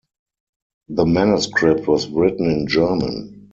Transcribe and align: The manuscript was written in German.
The 0.89 1.05
manuscript 1.05 1.87
was 1.87 2.09
written 2.09 2.49
in 2.49 2.65
German. 2.65 3.49